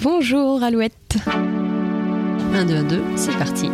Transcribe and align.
Bonjour 0.00 0.62
Alouette. 0.62 1.16
1, 2.54 2.64
2, 2.66 2.74
1, 2.76 2.82
2, 2.84 3.02
c'est 3.16 3.36
parti. 3.36 3.68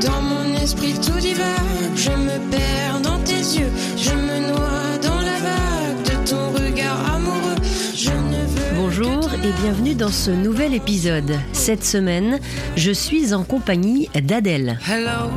Dans 0.00 0.22
mon 0.22 0.54
esprit 0.62 0.94
tout 0.94 1.18
divague, 1.18 1.48
je 1.96 2.10
me 2.10 2.50
perds 2.50 3.00
dans 3.02 3.18
tes 3.24 3.32
yeux, 3.32 3.70
je 3.96 4.10
me 4.10 4.48
noie 4.48 4.98
dans 5.02 5.20
la 5.20 5.38
vague 5.40 6.04
de 6.04 6.30
ton 6.30 6.50
regard 6.52 7.12
amoureux. 7.12 7.56
Je 7.96 8.10
ne 8.10 8.46
veux 8.46 8.76
Bonjour 8.76 9.34
et 9.34 9.52
bienvenue 9.62 9.96
dans 9.96 10.12
ce 10.12 10.30
nouvel 10.30 10.74
épisode. 10.74 11.32
Cette 11.52 11.84
semaine, 11.84 12.38
je 12.76 12.92
suis 12.92 13.34
en 13.34 13.42
compagnie 13.42 14.08
d'Adèle. 14.14 14.78
Hello. 14.88 15.28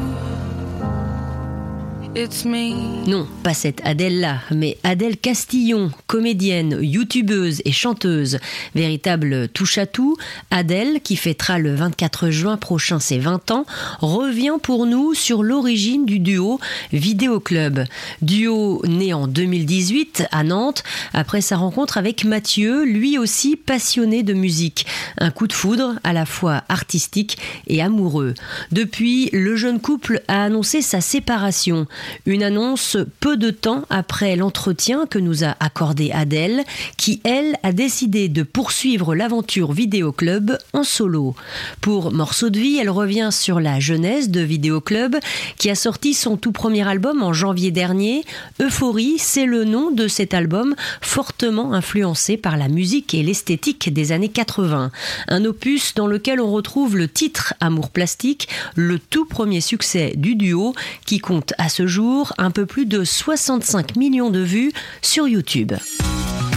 Non, 3.07 3.25
pas 3.41 3.53
cette 3.53 3.79
Adèle-là, 3.85 4.39
mais 4.51 4.77
Adèle 4.83 5.15
Castillon, 5.15 5.91
comédienne, 6.07 6.77
youtubeuse 6.81 7.61
et 7.63 7.71
chanteuse. 7.71 8.37
Véritable 8.75 9.47
touche-à-tout, 9.47 10.17
Adèle, 10.51 10.99
qui 11.01 11.15
fêtera 11.15 11.57
le 11.57 11.73
24 11.73 12.29
juin 12.29 12.57
prochain 12.57 12.99
ses 12.99 13.17
20 13.17 13.51
ans, 13.51 13.65
revient 13.99 14.57
pour 14.61 14.87
nous 14.87 15.13
sur 15.13 15.41
l'origine 15.41 16.05
du 16.05 16.19
duo 16.19 16.59
Vidéo 16.91 17.39
Club. 17.39 17.85
Duo 18.21 18.81
né 18.85 19.13
en 19.13 19.27
2018 19.27 20.25
à 20.31 20.43
Nantes, 20.43 20.83
après 21.13 21.39
sa 21.39 21.55
rencontre 21.55 21.97
avec 21.97 22.25
Mathieu, 22.25 22.83
lui 22.83 23.17
aussi 23.17 23.55
passionné 23.55 24.21
de 24.21 24.33
musique. 24.33 24.85
Un 25.17 25.31
coup 25.31 25.47
de 25.47 25.53
foudre 25.53 25.95
à 26.03 26.11
la 26.11 26.25
fois 26.25 26.63
artistique 26.67 27.37
et 27.67 27.81
amoureux. 27.81 28.33
Depuis, 28.73 29.29
le 29.31 29.55
jeune 29.55 29.79
couple 29.79 30.21
a 30.27 30.43
annoncé 30.43 30.81
sa 30.81 30.99
séparation. 30.99 31.87
Une 32.25 32.43
annonce 32.43 32.97
peu 33.19 33.37
de 33.37 33.49
temps 33.49 33.83
après 33.89 34.35
l'entretien 34.35 35.05
que 35.05 35.19
nous 35.19 35.43
a 35.43 35.55
accordé 35.59 36.11
Adèle, 36.11 36.63
qui, 36.97 37.21
elle, 37.23 37.57
a 37.63 37.71
décidé 37.71 38.29
de 38.29 38.43
poursuivre 38.43 39.15
l'aventure 39.15 39.71
Vidéo 39.71 40.11
Club 40.11 40.57
en 40.73 40.83
solo. 40.83 41.35
Pour 41.81 42.11
Morceau 42.11 42.49
de 42.49 42.59
vie, 42.59 42.77
elle 42.77 42.89
revient 42.89 43.29
sur 43.31 43.59
la 43.59 43.79
jeunesse 43.79 44.29
de 44.29 44.41
Vidéo 44.41 44.81
Club, 44.81 45.15
qui 45.57 45.69
a 45.69 45.75
sorti 45.75 46.13
son 46.13 46.37
tout 46.37 46.51
premier 46.51 46.87
album 46.87 47.23
en 47.23 47.33
janvier 47.33 47.71
dernier. 47.71 48.23
Euphorie, 48.61 49.15
c'est 49.17 49.45
le 49.45 49.65
nom 49.65 49.91
de 49.91 50.07
cet 50.07 50.33
album, 50.33 50.75
fortement 51.01 51.73
influencé 51.73 52.37
par 52.37 52.57
la 52.57 52.67
musique 52.67 53.13
et 53.13 53.23
l'esthétique 53.23 53.93
des 53.93 54.11
années 54.11 54.29
80. 54.29 54.91
Un 55.27 55.45
opus 55.45 55.93
dans 55.95 56.07
lequel 56.07 56.39
on 56.39 56.51
retrouve 56.51 56.97
le 56.97 57.07
titre 57.07 57.53
Amour 57.59 57.89
plastique, 57.89 58.47
le 58.75 58.99
tout 58.99 59.25
premier 59.25 59.61
succès 59.61 60.13
du 60.15 60.35
duo, 60.35 60.73
qui 61.05 61.19
compte 61.19 61.53
à 61.57 61.69
ce 61.69 61.87
jour 61.91 62.31
un 62.37 62.51
peu 62.51 62.65
plus 62.65 62.85
de 62.85 63.03
65 63.03 63.97
millions 63.97 64.29
de 64.29 64.39
vues 64.39 64.71
sur 65.01 65.27
YouTube. 65.27 65.73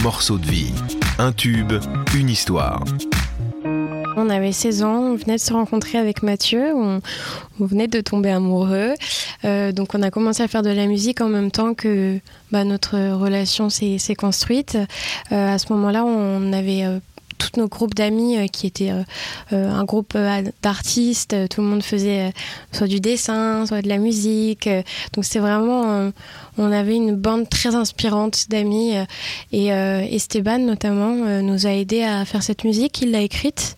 Morceau 0.01 0.37
de 0.37 0.45
vie. 0.45 0.71
Un 1.19 1.33
tube, 1.33 1.73
une 2.15 2.29
histoire. 2.29 2.81
On 4.15 4.29
avait 4.29 4.53
16 4.53 4.83
ans, 4.83 4.99
on 4.99 5.15
venait 5.15 5.35
de 5.35 5.41
se 5.41 5.51
rencontrer 5.51 5.97
avec 5.97 6.23
Mathieu, 6.23 6.73
on, 6.73 7.01
on 7.59 7.65
venait 7.65 7.89
de 7.89 7.99
tomber 7.99 8.29
amoureux. 8.29 8.93
Euh, 9.43 9.73
donc 9.73 9.93
on 9.93 10.01
a 10.03 10.09
commencé 10.09 10.41
à 10.41 10.47
faire 10.47 10.61
de 10.61 10.69
la 10.69 10.85
musique 10.85 11.19
en 11.19 11.27
même 11.27 11.51
temps 11.51 11.73
que 11.73 12.17
bah, 12.53 12.63
notre 12.63 12.95
relation 12.95 13.69
s'est 13.69 13.97
s'est 13.97 14.15
construite. 14.15 14.77
Euh, 15.33 15.53
à 15.55 15.57
ce 15.57 15.73
moment-là, 15.73 16.05
on 16.05 16.53
avait 16.53 16.85
euh, 16.85 16.99
tous 17.37 17.59
nos 17.59 17.67
groupes 17.67 17.93
d'amis 17.93 18.37
euh, 18.37 18.47
qui 18.47 18.67
étaient 18.67 18.91
euh, 18.91 19.03
euh, 19.53 19.69
un 19.69 19.83
groupe 19.83 20.17
d'artistes. 20.61 21.35
Tout 21.49 21.61
le 21.61 21.67
monde 21.67 21.83
faisait 21.83 22.33
soit 22.71 22.87
du 22.87 22.99
dessin, 22.99 23.65
soit 23.65 23.81
de 23.81 23.89
la 23.89 23.97
musique. 23.97 24.69
Donc 25.13 25.25
c'est 25.25 25.39
vraiment, 25.39 26.11
on 26.57 26.71
avait 26.71 26.95
une 26.95 27.15
bande 27.15 27.49
très 27.49 27.75
inspirante 27.75 28.45
d'amis. 28.49 28.97
euh, 28.97 29.05
Et 29.51 29.73
euh, 29.73 30.01
Esteban 30.01 30.59
notamment 30.59 31.25
euh, 31.25 31.41
nous 31.41 31.67
a 31.67 31.71
aidé 31.71 32.03
à 32.03 32.25
faire 32.25 32.43
cette 32.43 32.63
musique. 32.63 33.01
Il 33.01 33.11
l'a 33.11 33.21
écrite. 33.21 33.77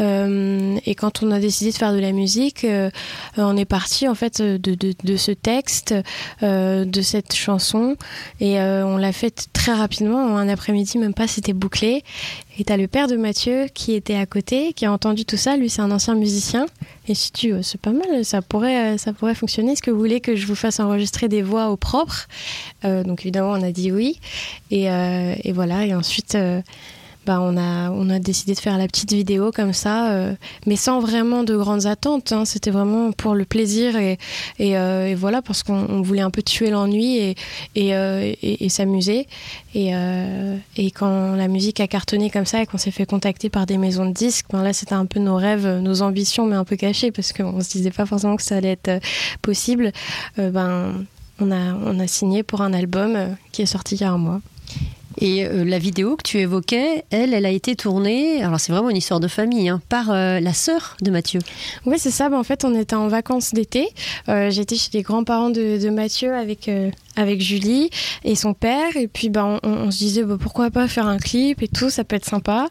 Et 0.00 0.94
quand 0.96 1.22
on 1.22 1.30
a 1.30 1.38
décidé 1.38 1.70
de 1.70 1.76
faire 1.76 1.92
de 1.92 2.00
la 2.00 2.10
musique, 2.10 2.66
on 3.36 3.56
est 3.56 3.64
parti 3.64 4.08
en 4.08 4.16
fait 4.16 4.42
de, 4.42 5.16
ce 5.16 5.30
texte, 5.30 5.94
de 6.42 7.00
cette 7.00 7.34
chanson, 7.34 7.96
et 8.40 8.58
on 8.58 8.96
l'a 8.96 9.12
fait 9.12 9.46
très 9.52 9.72
rapidement. 9.72 10.18
En 10.18 10.36
un 10.36 10.48
après-midi, 10.48 10.98
même 10.98 11.14
pas, 11.14 11.28
c'était 11.28 11.52
bouclé. 11.52 12.02
Et 12.58 12.64
t'as 12.64 12.76
le 12.76 12.88
père 12.88 13.06
de 13.06 13.16
Mathieu 13.16 13.66
qui 13.72 13.94
était 13.94 14.16
à 14.16 14.26
côté, 14.26 14.72
qui 14.72 14.84
a 14.84 14.92
entendu 14.92 15.24
tout 15.24 15.36
ça. 15.36 15.56
Lui, 15.56 15.70
c'est 15.70 15.82
un 15.82 15.92
ancien 15.92 16.16
musicien. 16.16 16.66
Et 17.06 17.14
si 17.14 17.32
tu, 17.32 17.52
c'est 17.62 17.80
pas 17.80 17.92
mal, 17.92 18.24
ça 18.24 18.40
pourrait, 18.42 18.94
euh, 18.94 18.98
ça 18.98 19.12
pourrait 19.12 19.34
fonctionner. 19.34 19.72
Est-ce 19.72 19.82
que 19.82 19.90
vous 19.90 19.98
voulez 19.98 20.20
que 20.20 20.36
je 20.36 20.46
vous 20.46 20.54
fasse 20.54 20.80
enregistrer 20.80 21.28
des 21.28 21.42
voix 21.42 21.68
au 21.70 21.76
propre? 21.76 22.28
Euh, 22.84 23.02
Donc 23.04 23.22
évidemment, 23.22 23.50
on 23.50 23.62
a 23.62 23.72
dit 23.72 23.92
oui. 23.92 24.20
Et, 24.70 24.90
euh, 24.90 25.34
et 25.42 25.52
voilà. 25.52 25.84
Et 25.86 25.94
ensuite. 25.94 26.36
Bah, 27.26 27.40
on, 27.40 27.56
a, 27.56 28.18
décidé 28.18 28.54
de 28.54 28.58
faire 28.58 28.76
la 28.78 28.86
petite 28.86 29.12
vidéo 29.12 29.50
comme 29.50 29.72
ça, 29.72 30.10
euh, 30.12 30.34
mais 30.66 30.76
sans 30.76 31.00
vraiment 31.00 31.42
de 31.42 31.56
grandes 31.56 31.86
attentes. 31.86 32.32
hein. 32.32 32.44
C'était 32.44 32.70
vraiment 32.70 33.12
pour 33.12 33.34
le 33.34 33.44
plaisir 33.44 33.96
et, 33.96 34.18
euh, 34.60 35.14
voilà, 35.18 35.42
parce 35.42 35.62
qu'on 35.62 35.86
on 35.88 36.02
voulait 36.02 36.20
un 36.20 36.30
peu 36.30 36.42
tuer 36.42 36.70
l'ennui 36.70 37.34
et, 37.74 37.94
euh, 37.94 38.32
s'amuser. 38.68 39.26
Et, 39.74 39.90
quand 40.94 41.34
la 41.34 41.48
musique 41.48 41.80
a 41.80 41.88
cartonné 41.88 42.30
comme 42.30 42.46
ça 42.46 42.62
et 42.62 42.66
qu'on 42.66 42.78
s'est 42.78 42.90
fait 42.90 43.06
contacter 43.06 43.48
par 43.48 43.66
des 43.66 43.78
maisons 43.78 44.06
de 44.06 44.12
disques, 44.12 44.46
ben 44.50 44.62
là 44.62 44.72
c'était 44.72 44.94
un 44.94 45.06
peu 45.06 45.18
nos 45.18 45.36
rêves, 45.36 45.66
nos 45.66 46.02
ambitions, 46.02 46.46
mais 46.46 46.56
un 46.56 46.64
peu 46.64 46.76
cachées 46.76 47.10
parce 47.10 47.32
qu'on 47.32 47.60
se 47.60 47.70
disait 47.70 47.90
pas 47.90 48.06
forcément 48.06 48.36
que 48.36 48.42
ça 48.42 48.56
allait 48.56 48.78
être 48.82 49.02
possible. 49.42 49.92
Ben, 50.36 51.04
on 51.40 51.50
a, 51.50 52.06
signé 52.06 52.42
pour 52.42 52.60
un 52.60 52.72
album 52.72 53.36
qui 53.50 53.62
est 53.62 53.66
sorti 53.66 53.96
il 53.96 54.02
y 54.02 54.04
a 54.04 54.10
un 54.10 54.18
mois. 54.18 54.40
Et 55.18 55.46
euh, 55.46 55.64
la 55.64 55.78
vidéo 55.78 56.16
que 56.16 56.22
tu 56.22 56.38
évoquais, 56.38 57.04
elle, 57.10 57.34
elle 57.34 57.46
a 57.46 57.50
été 57.50 57.76
tournée, 57.76 58.42
alors 58.42 58.60
c'est 58.60 58.72
vraiment 58.72 58.90
une 58.90 58.96
histoire 58.96 59.20
de 59.20 59.28
famille, 59.28 59.68
hein, 59.68 59.80
par 59.88 60.10
euh, 60.10 60.40
la 60.40 60.52
sœur 60.52 60.96
de 61.02 61.10
Mathieu. 61.10 61.40
Oui, 61.86 61.96
c'est 61.98 62.10
ça. 62.10 62.28
Ben, 62.28 62.38
en 62.38 62.44
fait, 62.44 62.64
on 62.64 62.74
était 62.74 62.96
en 62.96 63.08
vacances 63.08 63.52
d'été. 63.52 63.88
Euh, 64.28 64.50
J'étais 64.50 64.76
chez 64.76 64.90
les 64.92 65.02
grands-parents 65.02 65.50
de, 65.50 65.82
de 65.82 65.90
Mathieu 65.90 66.34
avec, 66.34 66.70
avec 67.16 67.40
Julie 67.40 67.90
et 68.24 68.34
son 68.34 68.54
père. 68.54 68.96
Et 68.96 69.08
puis, 69.08 69.30
ben, 69.30 69.58
on, 69.62 69.90
se 69.90 69.98
disait 69.98 70.22
bah, 70.22 70.36
pourquoi 70.40 70.70
pas 70.70 70.88
faire 70.88 71.06
un 71.06 71.18
clip 71.18 71.62
et 71.62 71.68
tout, 71.68 71.90
ça 71.90 72.04
peut 72.04 72.16
être 72.16 72.24
sympa. 72.24 72.68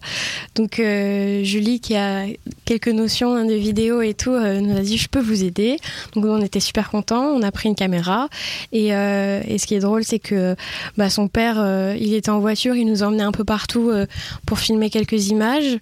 Donc, 0.55 0.79
euh, 0.79 1.43
Julie, 1.43 1.79
qui 1.79 1.95
a 1.95 2.25
quelques 2.65 2.89
notions 2.89 3.35
hein, 3.35 3.45
de 3.45 3.53
vidéo 3.53 4.01
et 4.01 4.13
tout, 4.13 4.31
euh, 4.31 4.59
nous 4.59 4.77
a 4.77 4.81
dit 4.81 4.97
je 4.97 5.09
peux 5.09 5.21
vous 5.21 5.43
aider. 5.43 5.77
Donc, 6.15 6.25
on 6.25 6.41
était 6.41 6.59
super 6.59 6.89
contents. 6.89 7.25
On 7.25 7.41
a 7.41 7.51
pris 7.51 7.69
une 7.69 7.75
caméra. 7.75 8.29
Et, 8.71 8.93
euh, 8.93 9.41
et 9.47 9.57
ce 9.57 9.67
qui 9.67 9.75
est 9.75 9.79
drôle, 9.79 10.03
c'est 10.03 10.19
que 10.19 10.55
bah, 10.97 11.09
son 11.09 11.27
père, 11.27 11.55
il 11.97 12.13
était 12.13 12.29
en 12.29 12.39
voiture, 12.39 12.75
il 12.75 12.85
nous 12.85 13.03
emmenait 13.03 13.23
un 13.23 13.31
peu 13.31 13.43
partout 13.43 13.91
pour 14.45 14.59
filmer 14.59 14.89
quelques 14.89 15.29
images. 15.29 15.77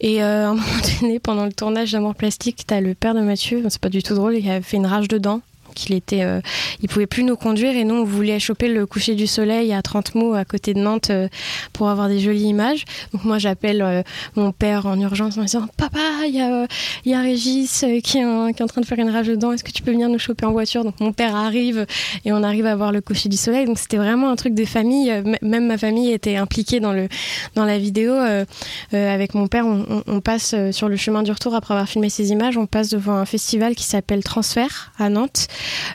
Et 0.00 0.22
à 0.22 0.50
un 0.50 0.54
moment 0.54 0.66
donné, 1.00 1.18
pendant 1.18 1.44
le 1.44 1.52
tournage 1.52 1.92
d'Amour 1.92 2.14
Plastique, 2.14 2.64
t'as 2.66 2.80
le 2.80 2.94
père 2.94 3.14
de 3.14 3.20
Mathieu, 3.20 3.62
c'est 3.68 3.80
pas 3.80 3.88
du 3.88 4.02
tout 4.02 4.14
drôle, 4.14 4.36
il 4.36 4.48
avait 4.48 4.62
fait 4.62 4.76
une 4.76 4.86
rage 4.86 5.08
dedans. 5.08 5.40
Qu'il 5.78 5.94
était, 5.94 6.22
euh, 6.22 6.40
il 6.82 6.88
pouvait 6.88 7.06
plus 7.06 7.24
nous 7.24 7.36
conduire 7.36 7.74
et 7.76 7.84
nous 7.84 7.94
on 7.94 8.04
voulait 8.04 8.38
choper 8.38 8.68
le 8.68 8.84
coucher 8.86 9.14
du 9.14 9.26
soleil 9.26 9.72
à 9.72 9.80
30 9.82 10.14
mots 10.14 10.34
à 10.34 10.44
côté 10.44 10.74
de 10.74 10.80
Nantes 10.80 11.10
euh, 11.10 11.28
pour 11.72 11.88
avoir 11.88 12.08
des 12.08 12.18
jolies 12.20 12.42
images. 12.48 12.84
Donc 13.12 13.24
moi 13.24 13.38
j'appelle 13.38 13.80
euh, 13.82 14.02
mon 14.36 14.52
père 14.52 14.86
en 14.86 14.98
urgence 15.00 15.38
en 15.38 15.42
disant 15.42 15.66
papa 15.76 15.98
il 16.26 16.34
y 16.34 16.40
a, 16.40 16.66
y 17.06 17.14
a 17.14 17.20
Régis 17.20 17.80
qui, 17.80 17.96
est 17.96 18.02
qui 18.02 18.18
est 18.18 18.24
en 18.24 18.66
train 18.66 18.80
de 18.80 18.86
faire 18.86 18.98
une 18.98 19.10
rage 19.10 19.28
dedans, 19.28 19.52
est-ce 19.52 19.64
que 19.64 19.70
tu 19.72 19.82
peux 19.82 19.92
venir 19.92 20.08
nous 20.08 20.18
choper 20.18 20.44
en 20.46 20.52
voiture? 20.52 20.84
Donc 20.84 21.00
mon 21.00 21.12
père 21.12 21.34
arrive 21.36 21.86
et 22.24 22.32
on 22.32 22.42
arrive 22.42 22.66
à 22.66 22.74
voir 22.76 22.92
le 22.92 23.00
coucher 23.00 23.28
du 23.28 23.36
soleil. 23.36 23.66
Donc 23.66 23.78
c'était 23.78 23.96
vraiment 23.96 24.30
un 24.30 24.36
truc 24.36 24.54
de 24.54 24.64
famille. 24.64 25.10
Euh, 25.10 25.22
m- 25.24 25.36
Même 25.42 25.66
ma 25.66 25.78
famille 25.78 26.10
était 26.12 26.36
impliquée 26.36 26.80
dans 26.80 26.92
le 26.92 27.08
dans 27.54 27.64
la 27.64 27.78
vidéo. 27.78 28.14
Avec 28.92 29.34
mon 29.34 29.46
père, 29.48 29.66
on, 29.66 30.02
on- 30.06 30.20
passe 30.20 30.54
sur 30.72 30.88
le 30.88 30.96
chemin 30.96 31.22
du 31.22 31.30
retour 31.30 31.54
après 31.54 31.74
avoir 31.74 31.88
filmé 31.88 32.10
ces 32.10 32.30
images. 32.32 32.56
On 32.56 32.66
passe 32.66 32.88
devant 32.90 33.14
un 33.14 33.24
festival 33.24 33.74
qui 33.76 33.84
s'appelle 33.84 34.22
Transfert 34.24 34.92
à 34.98 35.08
Nantes 35.08 35.46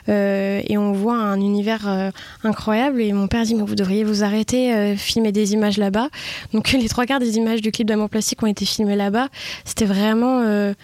et 0.08 0.78
on 0.78 0.92
voit 0.92 1.16
un 1.16 1.40
univers 1.40 1.88
euh, 1.88 2.10
incroyable. 2.42 3.00
Et 3.00 3.12
mon 3.12 3.28
père 3.28 3.44
dit 3.44 3.54
mais 3.54 3.62
vous 3.62 3.74
devriez 3.74 4.04
vous 4.04 4.22
arrêter, 4.24 4.74
euh, 4.74 4.96
filmer 4.96 5.32
des 5.32 5.52
images 5.52 5.78
là-bas. 5.78 6.08
Donc 6.52 6.72
les 6.72 6.88
trois 6.88 7.06
quarts 7.06 7.20
des 7.20 7.36
images 7.36 7.60
du 7.60 7.70
clip 7.72 7.86
d'Amour 7.86 8.10
Plastique 8.10 8.42
ont 8.42 8.46
été 8.46 8.64
filmées 8.64 8.96
là-bas. 8.96 9.28
C'était 9.64 9.84
vraiment 9.84 10.40
euh, 10.40 10.74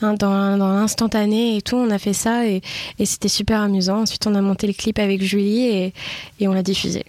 dans, 0.00 0.14
dans 0.14 0.72
l'instantané 0.72 1.56
et 1.56 1.62
tout. 1.62 1.76
On 1.76 1.90
a 1.90 1.98
fait 1.98 2.12
ça 2.12 2.46
et, 2.46 2.62
c'était 3.04 3.28
super 3.28 3.60
amusant. 3.60 4.02
Ensuite, 4.02 4.26
on 4.26 4.34
a 4.34 4.40
monté 4.40 4.66
le 4.66 4.72
clip 4.72 4.98
avec 4.98 5.22
Julie 5.22 5.92
et 6.40 6.48
on 6.48 6.52
l'a 6.52 6.62
diffusé. 6.62 7.04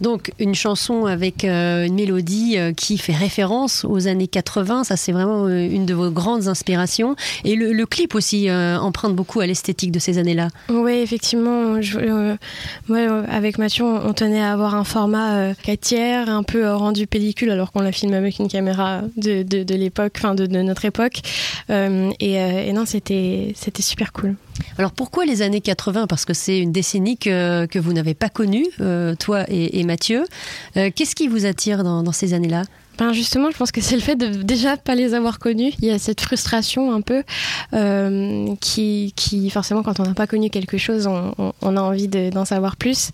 Donc 0.00 0.32
une 0.38 0.54
chanson 0.54 1.06
avec 1.06 1.44
euh, 1.44 1.86
une 1.86 1.94
mélodie 1.94 2.56
euh, 2.56 2.72
qui 2.72 2.98
fait 2.98 3.14
référence 3.14 3.84
aux 3.84 4.06
années 4.06 4.28
80, 4.28 4.84
ça 4.84 4.96
c'est 4.96 5.12
vraiment 5.12 5.46
euh, 5.46 5.68
une 5.68 5.86
de 5.86 5.94
vos 5.94 6.10
grandes 6.10 6.48
inspirations. 6.48 7.16
Et 7.44 7.56
le, 7.56 7.86
clip 7.86 8.14
aussi 8.14 8.50
emprunte 8.50 9.16
beaucoup 9.16 9.40
à 9.40 9.46
l'esthétique 9.46 9.92
de 9.92 9.98
ces 9.98 10.18
années-là. 10.18 10.48
Oui, 10.68 10.92
effectivement. 10.92 11.76
Euh, 12.90 13.24
avec 13.28 13.56
Mathieu, 13.56 13.84
on, 13.84 14.12
tenait 14.12 14.42
à 14.42 14.52
avoir 14.52 14.74
un 14.74 14.84
format 14.84 15.36
euh, 15.36 15.54
4 15.62 15.80
tiers, 15.80 16.28
un 16.28 16.42
peu 16.42 16.70
rendu 16.70 17.06
pellicule, 17.06 17.50
alors 17.50 17.72
qu'on 17.72 17.80
l'a 17.80 17.92
filmé 17.92 18.16
avec 18.16 18.38
une 18.38 18.48
caméra 18.48 19.02
de, 19.16 19.74
l'époque, 19.74 20.12
enfin 20.18 20.34
de, 20.34 20.46
notre 20.46 20.84
époque. 20.84 21.20
Et, 21.70 22.32
et 22.34 22.72
non, 22.72 22.84
c'était 22.84 23.54
super 23.80 24.12
cool. 24.12 24.36
Alors 24.78 24.92
pourquoi 24.92 25.24
les 25.24 25.42
années 25.42 25.60
80 25.60 26.06
Parce 26.06 26.24
que 26.24 26.34
c'est 26.34 26.58
une 26.58 26.72
décennie 26.72 27.18
que, 27.18 27.78
vous 27.78 27.92
n'avez 27.92 28.14
pas 28.14 28.28
connue, 28.28 28.66
euh, 28.80 29.14
toi 29.14 29.44
et, 29.48 29.82
Mathieu. 29.84 30.24
Euh, 30.76 30.90
Qu'est-ce 30.94 31.14
qui 31.14 31.28
vous 31.28 31.46
attire 31.46 31.84
dans, 31.84 32.12
ces 32.12 32.34
années-là? 32.34 32.64
Ben 32.98 33.12
justement, 33.12 33.50
je 33.52 33.56
pense 33.56 33.70
que 33.70 33.80
c'est 33.80 33.94
le 33.94 34.02
fait 34.02 34.16
de 34.16 34.42
déjà 34.42 34.76
pas 34.76 34.96
les 34.96 35.14
avoir 35.14 35.38
connus. 35.38 35.72
Il 35.78 35.84
y 35.84 35.90
a 35.90 36.00
cette 36.00 36.20
frustration 36.20 36.92
un 36.92 37.00
peu 37.00 37.22
euh, 37.72 38.48
qui, 38.60 39.50
forcément, 39.50 39.84
quand 39.84 40.00
on 40.00 40.02
n'a 40.02 40.14
pas 40.14 40.26
connu 40.26 40.50
quelque 40.50 40.78
chose, 40.78 41.06
on, 41.06 41.76
a 41.76 41.80
envie 41.80 42.08
de- 42.08 42.30
d'en 42.30 42.44
savoir 42.44 42.76
plus. 42.76 43.10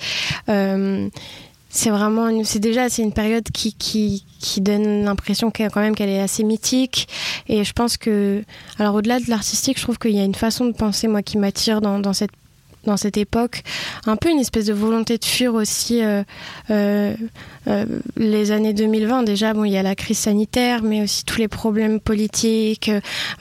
C'est 1.75 1.91
vraiment, 1.91 2.31
c'est 2.44 2.61
déjà, 2.61 2.88
c'est 2.88 3.03
une 3.03 3.12
période 3.12 3.43
qui, 3.53 3.75
qui, 3.75 4.25
qui 4.38 4.61
donne 4.61 5.03
l'impression 5.03 5.50
qu'elle, 5.50 5.73
quand 5.73 5.81
même 5.81 5.97
qu'elle 5.97 6.09
est 6.09 6.21
assez 6.21 6.44
mythique. 6.44 7.09
Et 7.49 7.65
je 7.65 7.73
pense 7.73 7.97
que, 7.97 8.44
alors 8.79 8.94
au-delà 8.94 9.19
de 9.19 9.29
l'artistique, 9.29 9.79
je 9.79 9.82
trouve 9.82 9.99
qu'il 9.99 10.12
y 10.12 10.21
a 10.21 10.25
une 10.25 10.37
façon 10.37 10.67
de 10.67 10.73
penser, 10.73 11.09
moi, 11.09 11.23
qui 11.23 11.37
m'attire 11.37 11.81
dans, 11.81 11.99
dans 11.99 12.12
cette 12.12 12.31
dans 12.85 12.99
cette 12.99 13.17
époque, 13.17 13.62
un 14.06 14.17
peu 14.17 14.29
une 14.29 14.41
espèce 14.41 14.67
de 14.67 14.75
volonté 14.75 15.17
de 15.17 15.25
fuir 15.25 15.55
aussi 15.55 16.03
euh, 16.03 16.23
euh, 16.71 17.15
les 18.16 18.50
années 18.50 18.72
2020. 18.75 19.22
Déjà, 19.22 19.55
bon, 19.55 19.64
il 19.64 19.72
y 19.72 19.76
a 19.76 19.82
la 19.82 19.94
crise 19.94 20.19
sanitaire, 20.19 20.82
mais 20.82 21.02
aussi 21.02 21.25
tous 21.25 21.38
les 21.38 21.49
problèmes 21.49 22.00
politiques, 22.00 22.90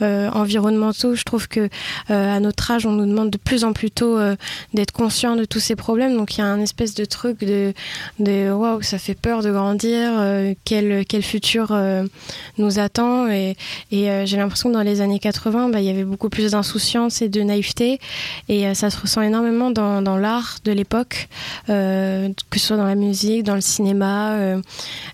euh, 0.01 0.29
environnementaux. 0.31 1.15
Je 1.15 1.23
trouve 1.23 1.47
que 1.47 1.69
euh, 2.09 2.35
à 2.35 2.39
notre 2.39 2.69
âge, 2.71 2.85
on 2.85 2.91
nous 2.91 3.05
demande 3.05 3.29
de 3.29 3.37
plus 3.37 3.63
en 3.63 3.73
plus 3.73 3.91
tôt 3.91 4.17
euh, 4.17 4.35
d'être 4.73 4.91
conscient 4.91 5.35
de 5.35 5.45
tous 5.45 5.59
ces 5.59 5.75
problèmes. 5.75 6.15
Donc, 6.15 6.37
il 6.37 6.39
y 6.39 6.43
a 6.43 6.47
un 6.47 6.59
espèce 6.61 6.93
de 6.95 7.05
truc 7.05 7.39
de, 7.39 7.73
de 8.19 8.51
waouh, 8.51 8.81
ça 8.81 8.97
fait 8.97 9.15
peur 9.15 9.41
de 9.41 9.51
grandir. 9.51 10.09
euh, 10.19 10.53
quel 10.65 11.05
quel 11.05 11.23
futur 11.23 11.67
euh, 11.71 12.03
nous 12.57 12.79
attend 12.79 13.27
Et, 13.29 13.55
et 13.91 14.09
euh, 14.09 14.25
j'ai 14.25 14.37
l'impression 14.37 14.69
que 14.69 14.73
dans 14.73 14.81
les 14.81 15.01
années 15.01 15.19
80, 15.19 15.69
bah, 15.69 15.79
il 15.79 15.85
y 15.85 15.89
avait 15.89 16.03
beaucoup 16.03 16.29
plus 16.29 16.51
d'insouciance 16.51 17.21
et 17.21 17.29
de 17.29 17.41
naïveté. 17.41 17.99
Et 18.49 18.67
euh, 18.67 18.73
ça 18.73 18.89
se 18.89 18.99
ressent 18.99 19.21
énormément 19.21 19.71
dans, 19.71 20.01
dans 20.01 20.17
l'art 20.17 20.57
de 20.63 20.71
l'époque, 20.71 21.27
euh, 21.69 22.29
que 22.49 22.59
ce 22.59 22.67
soit 22.67 22.77
dans 22.77 22.85
la 22.85 22.95
musique, 22.95 23.43
dans 23.43 23.55
le 23.55 23.61
cinéma. 23.61 24.12
Euh, 24.13 24.61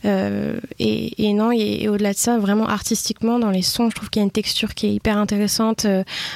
euh, 0.05 0.59
et, 0.79 1.27
et 1.27 1.33
non, 1.33 1.51
et, 1.51 1.79
et 1.81 1.89
au-delà 1.89 2.13
de 2.13 2.17
ça, 2.17 2.37
vraiment 2.37 2.67
artistiquement, 2.67 3.39
dans 3.39 3.49
les 3.49 3.61
sons, 3.61 3.89
je 3.89 3.95
trouve 3.95 4.09
qu'il 4.09 4.21
y 4.21 4.23
a 4.23 4.25
une 4.25 4.31
texture 4.31 4.73
qui 4.73 4.87
est 4.87 4.93
hyper 4.93 5.17
intéressante. 5.17 5.85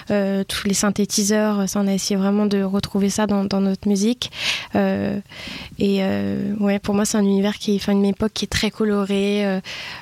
euh, 0.10 0.44
tous 0.44 0.68
les 0.68 0.74
synthétiseurs, 0.74 1.68
ça, 1.70 1.80
on 1.80 1.88
a 1.88 1.94
essayé 1.94 2.16
vraiment 2.16 2.46
de 2.46 2.64
retrouver 2.64 3.10
ça 3.10 3.28
dans, 3.28 3.44
dans 3.46 3.62
notre 3.62 3.88
musique. 3.88 4.32
Et 4.76 6.02
ouais, 6.60 6.80
pour 6.80 6.96
moi, 6.96 7.06
c'est 7.06 7.18
un 7.18 7.24
univers 7.24 7.58
qui 7.58 7.74
est, 7.74 7.76
enfin, 7.76 7.94
une 7.94 8.06
époque 8.06 8.32
qui 8.34 8.46
est 8.46 8.48
très 8.48 8.72
colorée. 8.72 9.42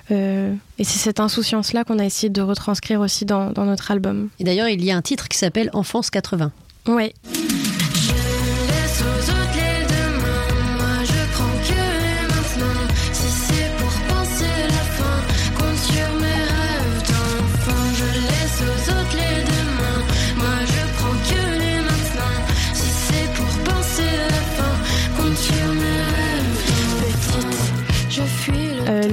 et 0.10 0.84
c'est 0.84 1.00
cette 1.00 1.20
insouciance-là 1.20 1.84
qu'on 1.84 2.00
a 2.00 2.06
essayé 2.06 2.30
de 2.30 2.42
retranscrire 2.42 3.00
aussi 3.02 3.26
dans, 3.26 3.52
dans 3.52 3.66
notre 3.66 3.92
album. 3.92 4.30
Et 4.40 4.44
d'ailleurs, 4.44 4.68
il 4.68 4.84
y 4.84 4.92
a 4.92 4.98
un 4.98 5.02
titre 5.02 5.28
qui 5.28 5.38
s'appelle 5.38 5.70
Enfance 5.74 6.10
80. 6.10 6.52
Ouais. 6.88 7.14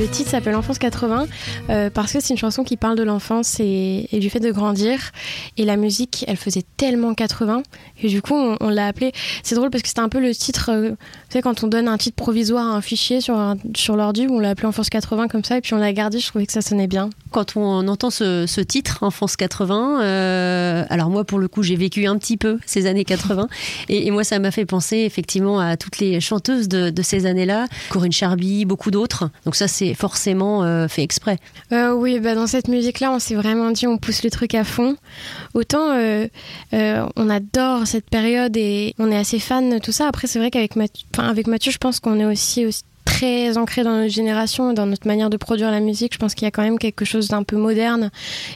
Le 0.09 0.15
titre 0.15 0.31
s'appelle 0.31 0.55
Enfance 0.57 0.79
80 0.79 1.27
euh, 1.71 1.91
parce 1.91 2.13
que 2.15 2.21
c'est 2.21 2.31
une 2.33 2.39
chanson 2.39 2.65
qui 2.65 2.77
parle 2.79 2.97
de 2.97 3.03
l'enfance 3.03 3.61
et, 3.61 4.09
et 4.11 4.21
du 4.21 4.31
fait 4.31 4.41
de 4.41 4.51
grandir. 4.51 4.99
Et 5.59 5.65
la 5.67 5.77
musique, 5.77 6.25
elle 6.27 6.37
faisait 6.39 6.65
tellement 6.79 7.13
80 7.15 7.63
et 8.03 8.09
du 8.09 8.23
coup, 8.23 8.35
on, 8.35 8.57
on 8.61 8.69
l'a 8.71 8.87
appelé. 8.87 9.13
C'est 9.43 9.55
drôle 9.55 9.69
parce 9.71 9.83
que 9.83 9.89
c'était 9.89 10.01
un 10.01 10.09
peu 10.09 10.21
le 10.21 10.35
titre. 10.35 10.71
euh, 10.73 10.91
tu 10.91 10.97
sais, 11.35 11.43
quand 11.43 11.63
on 11.63 11.67
donne 11.67 11.89
un 11.89 11.99
titre 11.99 12.17
provisoire 12.17 12.67
à 12.67 12.71
un 12.77 12.81
fichier 12.81 13.21
sur, 13.21 13.37
un- 13.37 13.57
sur 13.77 13.97
l'ordi, 13.97 14.27
on 14.31 14.39
l'a 14.41 14.51
appelé 14.51 14.67
Enfance 14.67 14.89
80 14.89 15.29
comme 15.29 15.45
ça 15.45 15.59
et 15.59 15.61
puis 15.61 15.75
on 15.75 15.79
l'a 15.79 15.93
gardé. 15.93 16.19
Je 16.21 16.27
trouvais 16.29 16.47
que 16.47 16.53
ça 16.53 16.63
sonnait 16.63 16.87
bien. 16.89 17.11
Quand 17.31 17.57
on 17.57 17.87
entend 17.87 18.09
ce, 18.11 18.47
ce 18.47 18.61
titre, 18.63 18.99
Enfance 19.03 19.37
80, 19.37 20.01
euh, 20.03 20.85
alors 20.89 21.11
moi 21.11 21.25
pour 21.25 21.39
le 21.39 21.49
coup 21.49 21.63
j'ai 21.63 21.77
vécu 21.77 22.07
un 22.07 22.17
petit 22.17 22.39
peu 22.39 22.59
ces 22.65 22.87
années 22.87 23.05
80 23.05 23.47
et, 23.91 24.07
et 24.07 24.11
moi 24.11 24.25
ça 24.25 24.39
m'a 24.39 24.51
fait 24.51 24.65
penser 24.65 24.97
effectivement 24.99 25.61
à 25.61 25.77
toutes 25.77 25.99
les 25.99 26.19
chanteuses 26.21 26.69
de, 26.69 26.89
de 26.89 27.03
ces 27.03 27.27
années-là, 27.27 27.67
Corinne 27.91 28.13
Charby, 28.13 28.65
beaucoup 28.65 28.91
d'autres. 28.91 29.29
Donc 29.45 29.55
ça 29.55 29.69
c'est 29.69 29.95
forcément 29.99 30.63
euh, 30.63 30.87
fait 30.87 31.03
exprès. 31.03 31.39
Euh, 31.73 31.93
oui, 31.93 32.21
bah 32.21 32.37
dans 32.37 32.47
cette 32.47 32.69
musique-là, 32.69 33.11
on 33.11 33.19
s'est 33.19 33.35
vraiment 33.35 33.73
dit 33.73 33.87
on 33.89 33.99
pousse 33.99 34.23
le 34.23 34.31
truc 34.31 34.55
à 34.55 34.63
fond. 34.63 34.97
Autant 35.55 35.91
euh, 35.91 36.29
on 36.73 37.29
adore 37.29 37.87
cette 37.87 38.09
période 38.09 38.57
et 38.57 38.95
on 38.99 39.11
est 39.11 39.17
assez 39.17 39.41
fan 39.41 39.71
de 39.71 39.79
tout 39.79 39.93
ça. 39.93 40.07
Après, 40.07 40.29
c'est 40.29 40.39
vrai 40.39 40.51
qu'avec 40.51 40.77
Mathieu, 40.77 41.07
avec 41.19 41.49
Mathieu, 41.49 41.73
je 41.73 41.79
pense 41.79 41.99
qu'on 41.99 42.21
est 42.21 42.25
aussi, 42.25 42.65
aussi 42.65 42.83
très 43.19 43.59
ancré 43.59 43.83
dans 43.83 43.97
notre 43.97 44.13
génération, 44.13 44.73
dans 44.73 44.87
notre 44.87 45.09
manière 45.09 45.29
de 45.29 45.37
produire 45.37 45.73
la 45.73 45.81
musique. 45.81 46.15
Je 46.15 46.19
pense 46.19 46.37
qu'il 46.37 46.45
y 46.45 46.47
a 46.47 46.53
quand 46.53 46.63
même 46.63 46.79
quelque 46.79 47.05
chose 47.05 47.27
d'un 47.27 47.43
peu 47.43 47.57
moderne 47.57 48.11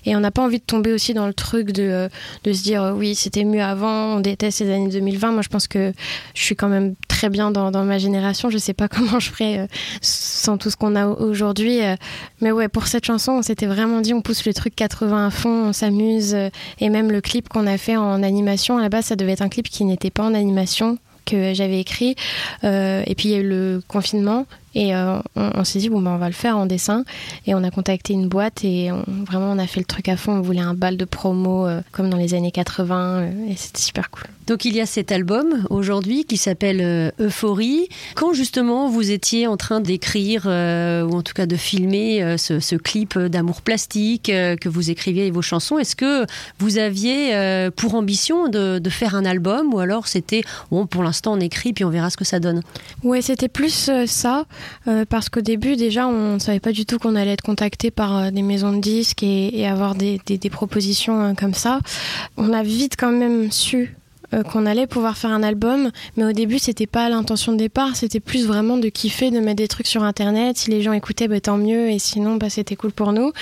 et 0.05 0.15
on 0.15 0.21
n'a 0.21 0.31
pas 0.31 0.43
envie 0.43 0.59
de 0.59 0.65
tomber 0.65 0.93
aussi 0.93 1.15
dans 1.15 1.27
le 1.27 1.35
truc 1.35 1.73
de, 1.73 1.83
euh, 1.83 2.09
de 2.45 2.53
se 2.53 2.63
dire 2.63 2.83
euh, 2.85 2.93
oui, 2.93 3.17
c'était 3.17 3.43
mieux 3.43 3.63
avant, 3.63 4.17
on 4.17 4.21
déteste 4.21 4.59
ces 4.59 4.73
années 4.73 4.89
2020. 4.89 5.33
Moi, 5.33 5.43
je 5.43 5.49
pense 5.49 5.67
que 5.67 5.93
je 6.35 6.43
suis 6.43 6.55
quand 6.55 6.69
même 6.69 6.95
très 7.09 7.29
bien 7.29 7.51
dans, 7.51 7.73
dans 7.73 7.83
ma 7.83 7.99
génération. 7.99 8.51
Je 8.51 8.59
sais 8.59 8.73
pas 8.73 8.87
comment 8.95 9.19
je 9.19 9.31
ferais 9.31 9.59
euh, 9.59 9.67
sans 10.01 10.59
tout 10.59 10.71
ce 10.71 10.77
qu'on 10.77 10.95
a 10.95 11.09
aujourd'hui. 11.09 11.81
mais 12.41 12.53
ouais, 12.53 12.69
pour 12.69 12.87
cette 12.87 13.05
chanson, 13.05 13.33
on 13.33 13.43
s'était 13.43 13.67
vraiment 13.67 14.01
dit 14.01 14.15
on 14.15 14.23
pousse 14.23 14.47
le 14.47 14.55
truc 14.55 14.77
80 14.77 15.27
à 15.27 15.31
fond, 15.31 15.71
on 15.71 15.73
s'amuse. 15.73 16.37
et 16.79 16.89
même 16.89 17.11
le 17.11 17.21
clip 17.21 17.49
qu'on 17.49 17.67
a 17.67 17.79
fait 17.79 17.97
en 17.97 18.23
animation, 18.23 18.79
à 18.79 18.83
la 18.83 18.89
base, 18.89 19.07
ça 19.07 19.17
devait 19.17 19.33
être 19.33 19.43
un 19.43 19.49
clip 19.49 19.69
qui 19.69 19.85
n'était 19.85 20.11
pas 20.11 20.23
en 20.23 20.35
animation 20.35 20.99
que 21.25 21.55
j'avais 21.55 21.81
écrit. 21.81 22.17
Euh, 22.65 23.03
et 23.07 23.15
puis 23.15 23.29
il 23.29 23.33
y 23.33 23.35
a 23.35 23.39
eu 23.39 23.49
le 23.49 23.83
confinement 23.87 24.47
et 24.75 24.95
euh, 24.95 25.19
on, 25.37 25.51
on 25.55 25.65
s'est 25.65 25.79
dit 25.79 25.89
bon 25.89 26.01
ben 26.01 26.13
on 26.13 26.19
va 26.19 26.29
le 26.29 26.33
faire 26.35 26.57
en 26.57 26.67
dessin 26.67 27.05
et 27.47 27.55
on 27.55 27.63
a 27.65 27.71
contacté 27.71 28.13
une 28.13 28.29
boîte 28.29 28.65
et 28.65 28.91
on, 28.93 29.05
vraiment 29.25 29.53
on 29.53 29.59
a 29.59 29.67
fait 29.67 29.81
le 29.81 29.87
truc 29.87 30.09
à 30.09 30.17
fond. 30.17 30.33
On 30.33 30.41
voulait 30.41 30.61
un 30.61 30.75
bal 30.75 30.97
de 30.97 31.05
promo 31.05 31.67
euh, 31.67 31.81
comme 31.93 32.11
dans 32.11 32.17
les 32.17 32.35
années 32.35 32.51
80 32.53 33.21
euh, 33.23 33.31
et 33.51 33.57
c'était 33.57 33.81
super 33.81 34.11
cool. 34.11 34.25
Donc 34.47 34.65
il 34.65 34.75
y 34.75 34.81
a 34.81 34.87
cet 34.87 35.13
album 35.13 35.65
aujourd'hui 35.71 36.25
qui 36.25 36.37
s'appelle 36.37 36.81
euh, 36.81 37.11
Euphorie. 37.21 37.89
Quand 38.17 38.33
justement 38.33 38.89
vous 38.89 39.11
étiez 39.13 39.47
en 39.47 39.57
train 39.57 39.81
d'écrire 39.81 40.45
euh, 40.47 41.05
ou 41.05 41.15
en 41.15 41.23
tout 41.23 41.33
cas 41.33 41.47
de 41.47 41.55
filmer 41.57 42.23
euh, 42.23 42.37
ce, 42.37 42.59
ce 42.59 42.75
clip 42.75 43.17
d'amour 43.19 43.63
plastique 43.63 44.31
euh, 44.31 44.57
que 44.57 44.69
vous 44.69 44.91
écriviez 44.91 45.31
vos 45.31 45.43
chansons, 45.43 45.79
est-ce 45.79 45.95
que 45.95 46.27
vous 46.59 46.79
aviez 46.79 47.35
euh, 47.37 47.71
pour 47.71 47.95
ambition 47.95 48.49
de, 48.49 48.81
de 48.81 48.91
faire 48.91 49.15
un 49.15 49.25
album 49.25 49.73
ou 49.73 49.79
alors 49.79 50.09
c'était 50.09 50.43
bon 50.71 50.87
pour 50.87 51.05
l'instant 51.05 51.35
on 51.35 51.41
écrit 51.41 51.73
puis 51.73 51.85
on 51.85 51.91
verra 51.91 52.11
ce 52.11 52.17
que 52.17 52.25
ça 52.25 52.41
donne? 52.41 52.63
Ouais, 53.05 53.23
c'était 53.23 53.49
plus 53.49 53.89
euh, 53.89 54.07
ça, 54.07 54.47
euh, 54.89 55.05
parce 55.09 55.29
qu'au 55.29 55.41
début, 55.41 55.77
déjà, 55.77 56.07
on 56.07 56.35
ne 56.35 56.39
savait 56.39 56.61
pas 56.61 56.73
du 56.73 56.87
tout 56.87 56.99
qu'on 56.99 57.17
allait 57.17 57.33
être 57.33 57.43
contacté 57.43 57.91
par 57.91 58.17
euh, 58.17 58.31
des 58.31 58.43
maisons 58.43 58.73
de 58.73 58.81
disques 58.81 59.23
et, 59.23 59.67
avoir 59.67 59.95
des, 59.95 60.21
propositions 60.51 61.23
euh, 61.23 61.35
comme 61.35 61.55
ça. 61.55 61.81
On 62.37 62.53
a 62.53 62.63
vite 62.63 62.95
quand 62.99 63.13
même 63.13 63.51
su 63.51 63.97
euh, 64.35 64.43
qu'on 64.43 64.65
allait 64.65 64.87
pouvoir 64.87 65.19
faire 65.19 65.31
un 65.31 65.43
album, 65.43 65.91
mais 66.17 66.25
au 66.25 66.33
début, 66.33 66.59
c'était 66.59 66.87
pas 66.87 67.11
l'intention 67.11 67.53
de 67.53 67.59
départ, 67.59 67.97
c'était 67.97 68.21
plus 68.21 68.47
vraiment 68.47 68.79
de 68.79 68.89
kiffer, 68.89 69.31
de 69.31 69.41
mettre 69.41 69.57
des 69.57 69.69
trucs 69.69 69.87
sur 69.87 70.05
Internet. 70.05 70.57
Si 70.57 70.71
les 70.71 70.81
gens 70.81 70.93
écoutaient, 70.93 71.29
bah, 71.29 71.41
tant 71.41 71.59
mieux, 71.59 71.91
et 71.91 71.99
sinon, 71.99 72.37
bah, 72.37 72.49
c'était 72.49 72.77
cool 72.77 72.93
pour 72.93 73.13
nous. 73.13 73.33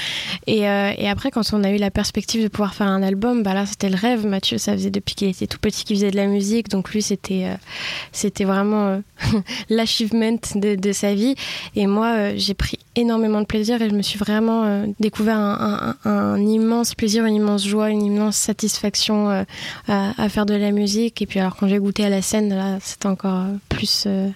Et, 0.49 0.69
euh, 0.69 0.93
et 0.99 1.09
après, 1.09 1.31
quand 1.31 1.43
on 1.53 1.63
a 1.63 1.71
eu 1.71 1.77
la 1.77 1.93
perspective 1.93 2.43
de 2.43 2.49
pouvoir 2.49 2.75
faire 2.75 2.89
un 2.89 3.05
album, 3.05 3.45
bah 3.45 3.55
là, 3.55 3.67
c'était 3.67 3.89
le 3.89 3.97
rêve. 3.97 4.27
Mathieu, 4.27 4.59
ça 4.59 4.73
faisait 4.73 4.91
depuis 4.91 5.15
qu'il 5.15 5.29
était 5.29 5.47
tout 5.47 5.59
petit 5.61 5.85
qu'il 5.85 5.97
faisait 5.97 6.11
de 6.11 6.17
la 6.17 6.27
musique, 6.27 6.69
donc 6.69 6.91
lui, 6.91 7.03
c'était 7.03 7.47
euh, 7.47 8.45
vraiment 8.45 9.01
l'achievement 9.71 10.39
de, 10.57 10.93
sa 10.93 11.15
vie. 11.15 11.37
Et 11.77 11.87
moi, 11.87 12.35
j'ai 12.35 12.55
pris 12.55 12.81
énormément 12.97 13.41
de 13.41 13.47
plaisir 13.47 13.81
et 13.81 13.89
je 13.89 13.95
me 13.95 14.03
suis 14.03 14.19
vraiment 14.19 14.85
découvert 14.99 15.39
un, 15.39 16.37
immense 16.41 16.95
plaisir, 16.95 17.25
une 17.27 17.37
immense 17.37 17.67
joie, 17.67 17.91
une 17.91 18.03
immense 18.03 18.37
satisfaction 18.37 19.45
à 19.89 20.29
faire 20.29 20.47
de 20.47 20.55
la 20.55 20.73
musique. 20.73 20.80
Et 20.81 21.27
puis 21.27 21.41
alors 21.41 21.57
quand 21.57 21.69
j'ai 21.69 21.79
goûté 21.79 22.05
à 22.05 22.09
la 22.09 22.23
scène, 22.23 22.49
là, 22.55 22.79
c'était 22.83 23.07
encore 23.07 23.45
euh, 23.47 23.55
plus... 23.69 24.05
euh, 24.07 24.29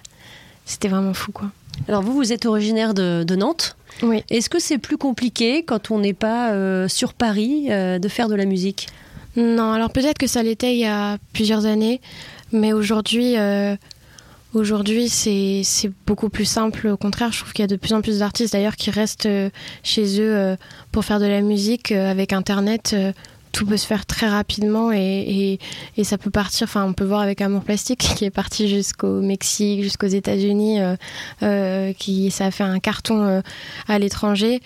c'était 0.65 0.87
vraiment 0.87 1.13
fou, 1.13 1.31
quoi. 1.31 1.51
Alors 1.87 2.01
vous, 2.01 2.13
vous 2.13 2.31
êtes 2.31 2.45
originaire 2.45 2.93
de, 2.93 3.23
de 3.23 3.35
Nantes. 3.35 3.75
Oui. 4.01 4.23
Est-ce 4.29 4.49
que 4.49 4.59
c'est 4.59 4.77
plus 4.77 4.97
compliqué 4.97 5.63
quand 5.63 5.91
on 5.91 5.99
n'est 5.99 6.13
pas 6.13 6.51
euh, 6.51 6.87
sur 6.87 7.13
Paris 7.13 7.67
euh, 7.69 7.99
de 7.99 8.07
faire 8.07 8.29
de 8.29 8.35
la 8.35 8.45
musique? 8.45 8.87
Non, 9.35 9.73
alors 9.73 9.89
peut-être 9.89 10.17
que 10.17 10.27
ça 10.27 10.41
l'était 10.41 10.73
il 10.73 10.79
y 10.79 10.85
a 10.85 11.17
plusieurs 11.33 11.65
années, 11.65 11.99
mais 12.51 12.73
aujourd'hui, 12.73 13.37
euh, 13.37 13.75
aujourd'hui 14.53 15.09
c'est 15.09 15.61
c'est 15.63 15.91
beaucoup 16.07 16.29
plus 16.29 16.45
simple. 16.45 16.87
Au 16.87 16.97
contraire, 16.97 17.31
je 17.31 17.39
trouve 17.39 17.53
qu'il 17.53 17.63
y 17.63 17.65
a 17.65 17.67
de 17.67 17.75
plus 17.75 17.93
en 17.93 18.01
plus 18.01 18.19
d'artistes 18.19 18.53
d'ailleurs 18.53 18.77
qui 18.77 18.89
restent 18.91 19.29
chez 19.83 20.21
eux 20.21 20.55
pour 20.91 21.03
faire 21.03 21.19
de 21.19 21.27
la 21.27 21.41
musique 21.41 21.91
avec 21.91 22.31
Internet. 22.31 22.95
Tout 23.55 23.65
peut 23.65 23.77
se 23.77 23.87
faire 23.87 24.05
très 24.05 24.27
rapidement 24.27 24.91
et 24.91 25.57
ça 26.03 26.17
peut 26.17 26.29
partir. 26.29 26.65
Enfin, 26.65 26.83
on 26.83 26.91
peut 26.91 27.05
voir 27.05 27.21
avec 27.21 27.39
Amour 27.39 27.63
Plastique 27.63 27.99
qui 28.17 28.25
est 28.25 28.29
parti 28.29 28.67
jusqu'au 28.67 29.21
Mexique, 29.21 29.81
jusqu'aux 29.81 30.07
États-Unis, 30.07 30.81
euh, 30.81 30.95
euh, 31.41 31.93
qui 31.93 32.31
ça 32.31 32.47
a 32.47 32.51
fait 32.51 32.65
un 32.65 32.79
carton 32.79 33.23
euh, 33.23 33.41
à 33.87 33.97
l'étranger. 33.97 34.59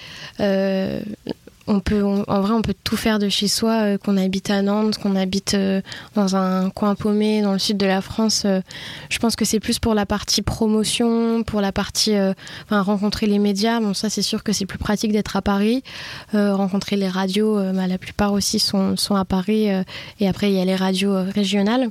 On 1.72 1.80
peut, 1.82 2.04
on- 2.04 2.24
en 2.28 2.42
vrai, 2.42 2.52
on 2.54 2.62
peut 2.64 2.74
tout 2.84 2.98
faire 2.98 3.20
de 3.20 3.30
chez 3.30 3.48
soi, 3.48 3.74
euh, 3.84 3.98
qu'on 4.00 4.18
habite 4.18 4.50
à 4.50 4.62
Nantes, 4.64 4.98
qu'on 4.98 5.16
habite 5.16 5.54
euh, 5.54 5.82
dans 6.16 6.36
un 6.36 6.72
coin 6.72 6.96
paumé 6.96 7.42
dans 7.44 7.54
le 7.54 7.60
sud 7.60 7.78
de 7.78 7.86
la 7.86 8.02
France. 8.02 8.42
euh, 8.46 8.60
je 9.10 9.20
pense 9.20 9.36
que 9.36 9.46
c'est 9.46 9.60
plus 9.60 9.78
pour 9.78 9.94
la 9.94 10.06
partie 10.08 10.42
promotion, 10.42 11.44
pour 11.44 11.62
la 11.62 11.72
partie, 11.72 12.16
enfin, 12.66 12.82
rencontrer 12.82 13.28
les 13.28 13.38
médias. 13.40 13.80
Bon, 13.80 13.94
ça, 13.94 14.10
c'est 14.10 14.22
sûr 14.24 14.44
que 14.44 14.52
c'est 14.52 14.66
plus 14.66 14.80
pratique 14.80 15.12
d'être 15.12 15.36
à 15.36 15.42
Paris. 15.44 15.84
Rencontrer 16.34 16.96
les 16.96 17.08
radios, 17.08 17.56
bah, 17.74 17.86
la 17.88 17.98
plupart 17.98 18.34
aussi 18.34 18.60
sont, 18.60 18.98
sont 18.98 19.16
à 19.16 19.26
Paris. 19.26 19.68
et 20.20 20.28
après, 20.28 20.50
il 20.52 20.58
y 20.58 20.62
a 20.62 20.66
les 20.66 20.76
radios 20.76 21.16
régionales. 21.36 21.90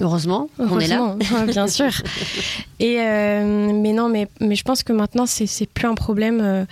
Heureusement, 0.00 0.48
on 0.58 0.78
est 0.80 0.88
là. 0.88 1.16
Bien 1.46 1.68
sûr. 1.68 1.90
Et 2.80 2.96
mais 2.96 3.92
non, 3.92 4.08
mais, 4.08 4.28
mais 4.40 4.56
je 4.56 4.64
pense 4.64 4.82
que 4.82 4.92
maintenant 4.92 5.26
c'est 5.26 5.66
plus 5.68 5.86
un 5.86 5.94
problème. 5.94 6.66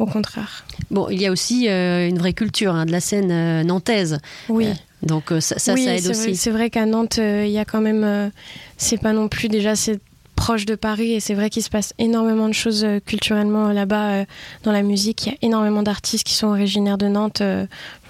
Au 0.00 0.06
contraire. 0.06 0.64
Bon, 0.90 1.08
il 1.10 1.20
y 1.20 1.26
a 1.26 1.30
aussi 1.30 1.68
euh, 1.68 2.08
une 2.08 2.18
vraie 2.18 2.32
culture 2.32 2.74
hein, 2.74 2.86
de 2.86 2.90
la 2.90 3.00
scène 3.00 3.30
euh, 3.30 3.62
nantaise. 3.62 4.18
Oui. 4.48 4.66
Euh, 4.66 4.72
donc 5.02 5.32
ça, 5.40 5.58
ça, 5.58 5.74
oui, 5.74 5.84
ça 5.84 5.96
aide 5.96 6.06
aussi. 6.08 6.36
c'est 6.36 6.50
vrai 6.50 6.68
qu'à 6.68 6.84
Nantes, 6.84 7.18
il 7.18 7.48
y 7.48 7.58
a 7.58 7.64
quand 7.64 7.80
même. 7.80 8.30
c'est 8.76 8.98
pas 8.98 9.14
non 9.14 9.28
plus 9.28 9.48
déjà 9.48 9.74
c'est 9.74 9.98
proche 10.36 10.66
de 10.66 10.74
Paris 10.74 11.12
et 11.12 11.20
c'est 11.20 11.32
vrai 11.32 11.48
qu'il 11.48 11.62
se 11.62 11.70
passe 11.70 11.94
énormément 11.98 12.48
de 12.48 12.52
choses 12.52 12.86
culturellement 13.06 13.72
là-bas 13.72 14.26
dans 14.62 14.72
la 14.72 14.82
musique. 14.82 15.24
Il 15.24 15.28
y 15.30 15.32
a 15.32 15.38
énormément 15.40 15.82
d'artistes 15.82 16.24
qui 16.24 16.34
sont 16.34 16.48
originaires 16.48 16.98
de 16.98 17.08
Nantes. 17.08 17.40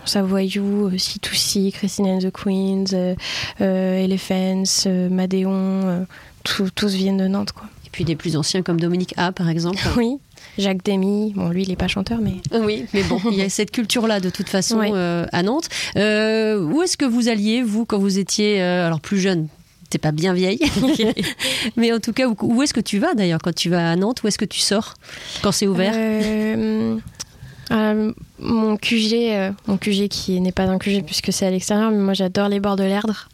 Je 0.00 0.04
pense 0.04 0.16
à 0.16 0.22
Voyou, 0.22 0.86
euh, 0.86 0.96
C2C, 0.96 1.72
Christine 1.72 2.06
and 2.06 2.18
the 2.20 2.30
Queens, 2.32 3.16
Elephants, 3.60 4.88
Madéon. 5.10 6.06
Euh, 6.50 6.54
tout- 6.56 6.70
tous 6.74 6.94
viennent 6.94 7.16
de 7.18 7.26
Nantes, 7.28 7.52
quoi. 7.52 7.66
Et 7.86 7.90
puis 7.90 8.04
des 8.04 8.14
plus 8.16 8.36
anciens 8.36 8.62
comme 8.62 8.78
Dominique 8.80 9.14
A, 9.16 9.32
par 9.32 9.48
exemple. 9.48 9.78
Oui. 9.96 10.16
Jacques 10.58 10.82
Demy, 10.84 11.32
bon 11.36 11.50
lui 11.50 11.62
il 11.64 11.70
est 11.70 11.76
pas 11.76 11.86
chanteur 11.86 12.18
mais 12.20 12.34
Oui, 12.58 12.86
mais 12.94 13.02
bon, 13.04 13.20
il 13.30 13.36
y 13.36 13.42
a 13.42 13.48
cette 13.50 13.70
culture-là 13.70 14.20
de 14.20 14.30
toute 14.30 14.48
façon 14.48 14.80
euh, 14.82 15.26
à 15.32 15.42
Nantes. 15.42 15.68
Euh, 15.96 16.60
où 16.62 16.80
est-ce 16.82 16.96
que 16.96 17.04
vous 17.04 17.28
alliez, 17.28 17.62
vous, 17.62 17.84
quand 17.84 17.98
vous 17.98 18.18
étiez 18.18 18.60
euh, 18.62 18.86
alors 18.86 19.00
plus 19.00 19.18
jeune? 19.20 19.48
T'es 19.90 19.98
pas 19.98 20.12
bien 20.12 20.32
vieille, 20.34 20.60
mais 21.76 21.92
en 21.92 21.98
tout 21.98 22.12
cas, 22.12 22.26
où, 22.28 22.36
où 22.40 22.62
est-ce 22.62 22.72
que 22.72 22.80
tu 22.80 22.98
vas 22.98 23.14
d'ailleurs 23.14 23.40
quand 23.42 23.54
tu 23.54 23.68
vas 23.70 23.90
à 23.90 23.96
Nantes? 23.96 24.22
Où 24.22 24.28
est-ce 24.28 24.38
que 24.38 24.44
tu 24.44 24.60
sors 24.60 24.94
quand 25.42 25.52
c'est 25.52 25.66
ouvert? 25.66 25.92
Euh, 25.96 26.96
euh, 27.72 28.12
mon 28.38 28.76
QG, 28.76 29.12
euh, 29.14 29.50
mon 29.66 29.76
QG 29.76 30.08
qui 30.08 30.40
n'est 30.40 30.52
pas 30.52 30.64
un 30.64 30.78
QG 30.78 31.04
puisque 31.04 31.32
c'est 31.32 31.46
à 31.46 31.50
l'extérieur, 31.50 31.90
mais 31.90 31.98
moi 31.98 32.14
j'adore 32.14 32.48
les 32.48 32.60
bords 32.60 32.76
de 32.76 32.84
l'Erdre. 32.84 33.28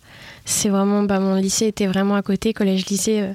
C'est 0.48 0.68
vraiment, 0.68 1.02
bah, 1.02 1.18
mon 1.18 1.34
lycée 1.34 1.66
était 1.66 1.88
vraiment 1.88 2.14
à 2.14 2.22
côté, 2.22 2.52
collège-lycée. 2.52 3.20
euh, 3.20 3.32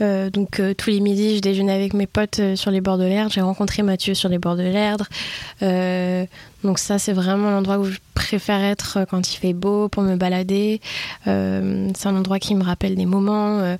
euh, 0.00 0.30
donc 0.30 0.60
euh, 0.60 0.74
tous 0.74 0.90
les 0.90 1.00
midis, 1.00 1.36
je 1.36 1.40
déjeunais 1.40 1.72
avec 1.72 1.92
mes 1.92 2.06
potes 2.06 2.40
sur 2.54 2.70
les 2.70 2.80
bords 2.80 2.98
de 2.98 3.04
l'Erdre. 3.04 3.32
J'ai 3.32 3.40
rencontré 3.40 3.82
Mathieu 3.82 4.14
sur 4.14 4.28
les 4.28 4.38
bords 4.38 4.54
de 4.56 4.62
l'Erdre. 4.62 5.06
Donc 6.62 6.78
ça, 6.78 7.00
c'est 7.00 7.12
vraiment 7.12 7.50
l'endroit 7.50 7.78
où 7.78 7.84
je 7.84 7.98
préfère 8.14 8.62
être 8.62 9.04
quand 9.10 9.32
il 9.32 9.36
fait 9.36 9.52
beau 9.52 9.88
pour 9.88 10.04
me 10.04 10.14
balader. 10.14 10.80
C'est 11.24 11.30
un 11.30 12.16
endroit 12.16 12.38
qui 12.38 12.54
me 12.54 12.62
rappelle 12.62 12.94
des 12.94 13.06
moments. 13.06 13.76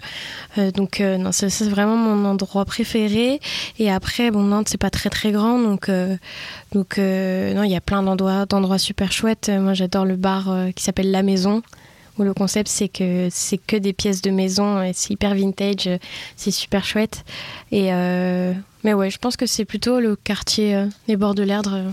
donc 0.74 0.98
non, 0.98 1.30
c'est 1.30 1.68
vraiment 1.68 1.96
mon 1.96 2.28
endroit 2.28 2.64
préféré. 2.64 3.40
Et 3.78 3.92
après, 3.92 4.32
bon, 4.32 4.42
Nantes, 4.42 4.68
c'est 4.68 4.80
pas 4.80 4.90
très 4.90 5.10
très 5.10 5.30
grand, 5.30 5.60
donc 5.60 5.88
donc 6.72 6.98
non, 6.98 7.62
il 7.62 7.70
y 7.70 7.76
a 7.76 7.80
plein 7.80 8.02
d'endroits 8.02 8.46
d'endroits 8.46 8.78
super 8.78 9.12
chouettes. 9.12 9.48
Moi, 9.48 9.74
j'adore 9.74 10.04
le 10.04 10.16
bar 10.16 10.52
qui 10.74 10.82
s'appelle 10.82 11.12
La 11.12 11.22
Maison. 11.22 11.62
Où 12.22 12.24
le 12.24 12.34
concept 12.34 12.68
c'est 12.68 12.86
que 12.88 13.26
c'est 13.32 13.58
que 13.58 13.76
des 13.76 13.92
pièces 13.92 14.22
de 14.22 14.30
maison 14.30 14.80
et 14.80 14.92
c'est 14.94 15.12
hyper 15.14 15.34
vintage, 15.34 15.88
euh, 15.88 15.98
c'est 16.36 16.52
super 16.52 16.84
chouette. 16.84 17.24
Et 17.72 17.92
euh, 17.92 18.52
mais 18.84 18.94
ouais, 18.94 19.10
je 19.10 19.18
pense 19.18 19.36
que 19.36 19.44
c'est 19.46 19.64
plutôt 19.64 19.98
le 19.98 20.14
quartier 20.14 20.76
euh, 20.76 20.86
des 21.08 21.16
bords 21.16 21.34
de 21.34 21.42
l'Erdre. 21.42 21.74
euh, 21.74 21.90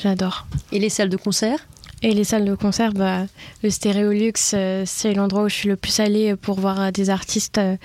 J'adore. 0.00 0.46
Et 0.70 0.78
les 0.78 0.90
salles 0.90 1.08
de 1.08 1.16
concert? 1.16 1.66
Et 2.02 2.14
les 2.14 2.22
salles 2.22 2.44
de 2.44 2.54
concert, 2.54 2.92
bah, 2.92 3.26
le 3.64 3.70
Stéréolux, 3.70 4.32
euh, 4.54 4.84
c'est 4.86 5.12
l'endroit 5.12 5.42
où 5.42 5.48
je 5.48 5.54
suis 5.54 5.68
le 5.68 5.74
plus 5.74 5.98
allée 5.98 6.36
pour 6.36 6.60
voir 6.60 6.80
euh, 6.80 6.90
des 6.92 7.10
artistes 7.10 7.58
euh, 7.58 7.76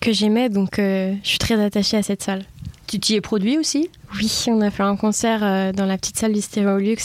que 0.00 0.12
j'aimais, 0.12 0.48
donc 0.48 0.80
euh, 0.80 1.14
je 1.22 1.28
suis 1.28 1.38
très 1.38 1.62
attachée 1.62 1.96
à 1.96 2.02
cette 2.02 2.24
salle. 2.24 2.44
Tu 2.88 2.98
t'y 2.98 3.14
es 3.14 3.20
produit 3.20 3.58
aussi? 3.58 3.88
Oui, 4.16 4.28
on 4.48 4.60
a 4.60 4.72
fait 4.72 4.82
un 4.82 4.96
concert 4.96 5.44
euh, 5.44 5.70
dans 5.70 5.86
la 5.86 5.96
petite 5.96 6.18
salle 6.18 6.32
du 6.32 6.40
Stéréolux. 6.40 6.96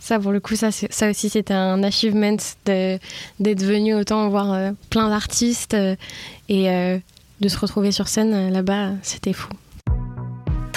Ça, 0.00 0.18
pour 0.18 0.32
le 0.32 0.40
coup, 0.40 0.56
ça, 0.56 0.70
ça 0.72 1.10
aussi, 1.10 1.28
c'était 1.28 1.54
un 1.54 1.82
achievement 1.82 2.36
d'être 2.64 3.62
venu 3.62 3.94
autant 3.94 4.28
voir 4.30 4.52
euh, 4.52 4.70
plein 4.88 5.10
d'artistes 5.10 5.74
euh, 5.74 5.94
et 6.48 6.70
euh, 6.70 6.98
de 7.40 7.48
se 7.48 7.58
retrouver 7.58 7.92
sur 7.92 8.08
scène 8.08 8.50
là-bas, 8.50 8.92
c'était 9.02 9.34
fou. 9.34 9.50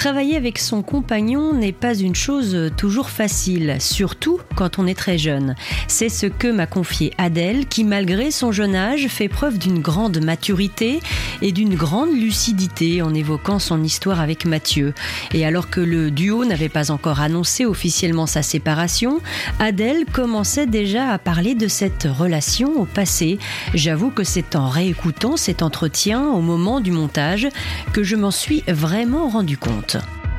Travailler 0.04 0.36
avec 0.36 0.58
son 0.58 0.82
compagnon 0.82 1.54
n'est 1.54 1.72
pas 1.72 1.94
une 1.94 2.14
chose 2.14 2.70
toujours 2.76 3.08
facile, 3.08 3.76
surtout 3.80 4.38
quand 4.54 4.78
on 4.78 4.86
est 4.86 4.92
très 4.98 5.16
jeune. 5.16 5.54
C'est 5.88 6.10
ce 6.10 6.26
que 6.26 6.48
m'a 6.48 6.66
confié 6.66 7.14
Adèle, 7.16 7.66
qui 7.66 7.84
malgré 7.84 8.30
son 8.30 8.52
jeune 8.52 8.74
âge 8.74 9.06
fait 9.08 9.28
preuve 9.28 9.58
d'une 9.58 9.78
grande 9.78 10.22
maturité 10.22 11.00
et 11.40 11.52
d'une 11.52 11.74
grande 11.74 12.12
lucidité 12.12 13.00
en 13.00 13.14
évoquant 13.14 13.58
son 13.58 13.82
histoire 13.82 14.20
avec 14.20 14.44
Mathieu. 14.44 14.92
Et 15.32 15.46
alors 15.46 15.70
que 15.70 15.80
le 15.80 16.10
duo 16.10 16.44
n'avait 16.44 16.68
pas 16.68 16.90
encore 16.90 17.20
annoncé 17.20 17.64
officiellement 17.64 18.26
sa 18.26 18.42
séparation, 18.42 19.22
Adèle 19.58 20.04
commençait 20.12 20.66
déjà 20.66 21.12
à 21.12 21.18
parler 21.18 21.54
de 21.54 21.66
cette 21.66 22.06
relation 22.06 22.78
au 22.78 22.84
passé. 22.84 23.38
J'avoue 23.72 24.10
que 24.10 24.22
c'est 24.22 24.54
en 24.54 24.68
réécoutant 24.68 25.38
cet 25.38 25.62
entretien 25.62 26.28
au 26.28 26.42
moment 26.42 26.80
du 26.80 26.90
montage 26.90 27.48
que 27.94 28.02
je 28.02 28.16
m'en 28.16 28.30
suis 28.30 28.62
vraiment 28.68 29.30
rendu 29.30 29.56
compte. 29.56 29.93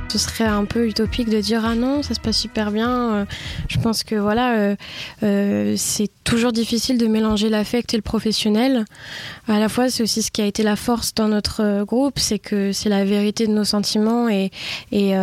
Ce 0.09 0.19
serait 0.19 0.45
un 0.45 0.63
peu 0.65 0.87
utopique 0.87 1.29
de 1.29 1.41
dire 1.41 1.63
ah 1.65 1.75
non, 1.75 2.01
ça 2.01 2.13
se 2.13 2.19
passe 2.19 2.37
super 2.37 2.71
bien. 2.71 2.89
Euh, 2.89 3.25
je 3.67 3.79
pense 3.79 4.03
que 4.03 4.15
voilà, 4.15 4.55
euh, 4.55 4.75
euh, 5.23 5.73
c'est 5.77 6.09
toujours 6.23 6.53
difficile 6.53 6.97
de 6.97 7.07
mélanger 7.07 7.49
l'affect 7.49 7.93
et 7.93 7.97
le 7.97 8.01
professionnel. 8.01 8.85
À 9.47 9.59
la 9.59 9.67
fois, 9.67 9.89
c'est 9.89 10.03
aussi 10.03 10.21
ce 10.21 10.31
qui 10.31 10.41
a 10.41 10.45
été 10.45 10.63
la 10.63 10.75
force 10.75 11.13
dans 11.15 11.27
notre 11.27 11.83
groupe, 11.83 12.17
c'est 12.17 12.39
que 12.39 12.71
c'est 12.71 12.87
la 12.87 13.03
vérité 13.03 13.45
de 13.47 13.51
nos 13.51 13.65
sentiments 13.65 14.29
et 14.29 14.51
et, 14.91 15.13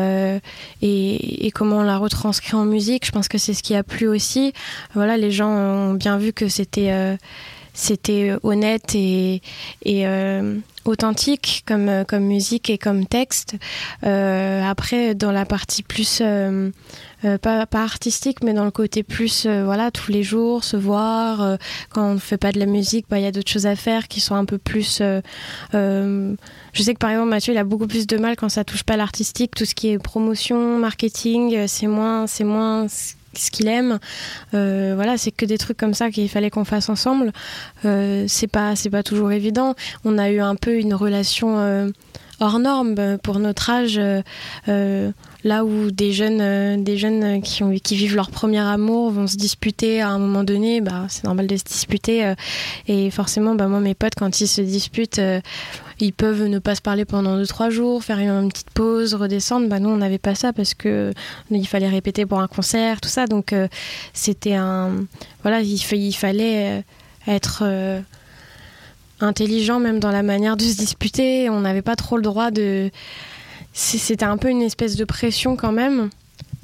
et 0.82 1.50
comment 1.52 1.78
on 1.78 1.84
la 1.84 1.96
retranscrit 1.96 2.56
en 2.56 2.64
musique. 2.64 3.06
Je 3.06 3.12
pense 3.12 3.28
que 3.28 3.38
c'est 3.38 3.54
ce 3.54 3.62
qui 3.62 3.74
a 3.74 3.82
plu 3.82 4.08
aussi. 4.08 4.52
Voilà, 4.94 5.16
les 5.16 5.30
gens 5.30 5.50
ont 5.50 5.94
bien 5.94 6.18
vu 6.18 6.32
que 6.32 6.48
c'était 6.48 7.16
c'était 7.74 8.32
honnête 8.42 8.94
et, 8.94 9.40
euh, 9.88 10.58
authentique 10.84 11.62
comme, 11.66 11.88
euh, 11.88 12.04
comme 12.04 12.24
musique 12.24 12.68
et 12.68 12.78
comme 12.78 13.06
texte. 13.06 13.56
Euh, 14.04 14.62
après, 14.64 15.14
dans 15.14 15.32
la 15.32 15.44
partie 15.44 15.82
plus, 15.82 16.18
euh, 16.20 16.70
euh, 17.24 17.38
pas, 17.38 17.66
artistique, 17.72 18.42
mais 18.42 18.52
dans 18.52 18.64
le 18.64 18.70
côté 18.70 19.02
plus, 19.02 19.46
euh, 19.46 19.64
voilà, 19.64 19.90
tous 19.90 20.10
les 20.10 20.22
jours, 20.22 20.64
se 20.64 20.76
voir. 20.76 21.40
euh, 21.40 21.56
quand 21.90 22.02
on 22.10 22.14
ne 22.14 22.18
fait 22.18 22.36
pas 22.36 22.52
de 22.52 22.58
la 22.58 22.66
musique, 22.66 23.06
bah, 23.08 23.18
il 23.18 23.22
y 23.22 23.26
a 23.26 23.32
d'autres 23.32 23.50
choses 23.50 23.66
à 23.66 23.76
faire 23.76 24.08
qui 24.08 24.20
sont 24.20 24.34
un 24.34 24.44
peu 24.44 24.58
plus... 24.58 24.98
euh, 25.00 25.20
euh, 25.74 26.34
je 26.72 26.82
sais 26.82 26.94
que 26.94 26.98
par 26.98 27.10
exemple, 27.10 27.28
Mathieu, 27.30 27.54
il 27.54 27.58
a 27.58 27.64
beaucoup 27.64 27.86
plus 27.86 28.06
de 28.06 28.16
mal 28.16 28.36
quand 28.36 28.48
ça 28.48 28.64
touche 28.64 28.82
pas 28.82 28.96
l'artistique. 28.96 29.54
Tout 29.54 29.64
ce 29.64 29.74
qui 29.74 29.88
est 29.90 29.98
promotion, 29.98 30.78
marketing, 30.78 31.54
euh, 31.54 31.64
c'est 31.68 31.86
moins, 31.86 32.26
c'est 32.26 32.44
moins 32.44 32.86
ce 33.34 33.50
qu'il 33.50 33.68
aime. 33.68 33.98
Euh, 34.54 34.92
voilà, 34.94 35.16
c'est 35.16 35.30
que 35.30 35.46
des 35.46 35.58
trucs 35.58 35.76
comme 35.76 35.94
ça 35.94 36.10
qu'il 36.10 36.28
fallait 36.28 36.50
qu'on 36.50 36.64
fasse 36.64 36.88
ensemble. 36.88 37.32
Euh, 37.84 38.24
c'est 38.28 38.46
pas, 38.46 38.76
c'est 38.76 38.90
pas 38.90 39.02
toujours 39.02 39.32
évident. 39.32 39.74
On 40.04 40.18
a 40.18 40.30
eu 40.30 40.40
un 40.40 40.56
peu 40.56 40.78
une 40.78 40.94
relation 40.94 41.58
euh, 41.58 41.88
hors 42.40 42.58
norme 42.58 43.18
pour 43.22 43.38
notre 43.38 43.70
âge. 43.70 44.00
là 45.44 45.64
où 45.64 45.90
des 45.90 46.12
jeunes, 46.12 46.84
des 46.84 46.96
jeunes 46.98 47.42
qui, 47.42 47.96
vivent 47.96 48.14
leur 48.14 48.30
premier 48.30 48.60
amour 48.60 49.10
vont 49.10 49.26
se 49.26 49.36
disputer 49.36 50.00
à 50.00 50.10
un 50.10 50.18
moment 50.18 50.44
donné, 50.44 50.80
bah, 50.80 51.06
c'est 51.08 51.24
normal 51.24 51.46
de 51.46 51.56
se 51.56 51.64
disputer. 51.64 52.34
et 52.88 53.10
forcément, 53.10 53.54
bah, 53.54 53.66
moi, 53.66 53.80
mes 53.80 53.94
potes, 53.94 54.14
quand 54.16 54.40
ils 54.40 54.48
se 54.48 54.60
disputent, 54.60 55.20
ils 56.02 56.12
peuvent 56.12 56.44
ne 56.46 56.58
pas 56.58 56.74
se 56.74 56.82
parler 56.82 57.04
pendant 57.04 57.38
2-3 57.40 57.70
jours, 57.70 58.02
faire 58.02 58.18
une, 58.18 58.48
petite 58.50 58.70
pause, 58.70 59.14
redescendre. 59.14 59.68
Bah, 59.68 59.78
nous, 59.78 59.88
on 59.88 59.96
n'avait 59.96 60.18
pas 60.18 60.34
ça 60.34 60.52
parce 60.52 60.74
que 60.74 61.12
il 61.50 61.66
fallait 61.66 61.88
répéter 61.88 62.26
pour 62.26 62.40
un 62.40 62.48
concert, 62.48 63.00
tout 63.00 63.08
ça. 63.08 63.26
Donc, 63.26 63.52
euh, 63.52 63.68
c'était 64.12 64.54
un. 64.54 65.04
Voilà, 65.42 65.60
il, 65.60 65.78
fa- 65.78 65.96
il 65.96 66.12
fallait 66.12 66.80
euh, 66.80 66.82
être. 67.32 67.62
euh, 67.64 68.00
intelligent 69.20 69.78
même 69.78 70.00
dans 70.00 70.10
la 70.10 70.24
manière 70.24 70.56
de 70.56 70.64
se 70.64 70.76
disputer 70.76 71.48
on 71.48 71.60
n'avait 71.60 71.80
pas 71.82 71.94
trop 71.94 72.16
le 72.16 72.22
droit 72.22 72.50
de 72.50 72.90
c'était 73.72 74.24
un 74.24 74.36
peu 74.36 74.48
une 74.48 74.62
espèce 74.62 74.96
de 74.96 75.04
pression 75.04 75.54
quand 75.54 75.70
même 75.70 76.10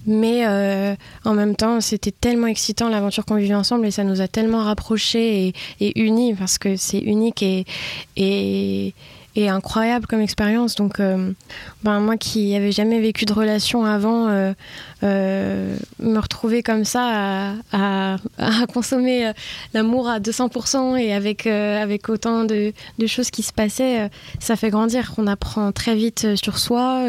mais 0.06 0.46
euh, 0.46 0.96
en 1.24 1.34
même 1.34 1.54
temps 1.54 1.80
c'était 1.80 2.10
tellement 2.10 2.48
excitant 2.48 2.88
l'aventure 2.88 3.24
qu'on 3.24 3.36
vivait 3.36 3.54
ensemble 3.54 3.86
et 3.86 3.90
ça 3.92 4.02
nous 4.02 4.20
a 4.20 4.26
tellement 4.26 4.64
rapprochés 4.64 5.52
et, 5.80 6.00
unis 6.00 6.34
parce 6.34 6.58
que 6.58 6.74
c'est 6.76 6.98
unique 6.98 7.44
et, 7.44 7.64
incroyable 9.46 10.06
comme 10.06 10.20
expérience 10.20 10.74
donc 10.74 10.98
euh, 10.98 11.32
ben, 11.84 12.00
moi 12.00 12.16
qui 12.16 12.52
n'avais 12.52 12.72
jamais 12.72 13.00
vécu 13.00 13.24
de 13.24 13.32
relation 13.32 13.84
avant 13.84 14.28
euh, 14.28 14.52
euh, 15.02 15.76
me 16.00 16.18
retrouver 16.18 16.62
comme 16.62 16.84
ça 16.84 17.54
à, 17.72 18.16
consommer 18.72 19.32
l'amour 19.74 20.08
à 20.08 20.18
200% 20.18 20.98
et 20.98 21.12
avec, 21.12 21.46
avec 21.46 22.08
autant 22.08 22.44
de, 22.44 22.72
choses 23.06 23.30
qui 23.30 23.42
se 23.42 23.52
passaient, 23.52 24.10
ça 24.40 24.56
fait 24.56 24.70
grandir. 24.70 25.14
On 25.18 25.26
apprend 25.26 25.72
très 25.72 25.94
vite 25.94 26.36
sur 26.36 26.58
soi, 26.58 27.04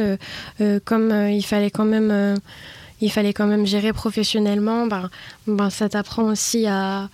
comme 0.86 1.12
il 1.30 1.44
fallait 1.44 1.72
quand 1.72 1.86
même... 1.86 2.38
il 3.02 3.12
fallait 3.12 3.34
quand 3.34 3.48
même 3.48 3.66
gérer 3.66 3.94
professionnellement, 3.94 4.88
ben, 4.88 5.10
ben, 5.48 5.70
ça 5.70 5.90
t'apprend 5.90 6.24
aussi 6.24 6.68
à, 6.68 7.10